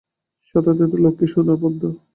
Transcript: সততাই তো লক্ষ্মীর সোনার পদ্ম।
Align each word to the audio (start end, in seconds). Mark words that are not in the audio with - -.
সততাই 0.47 0.87
তো 0.91 0.97
লক্ষ্মীর 1.03 1.31
সোনার 1.33 1.57
পদ্ম। 1.61 1.81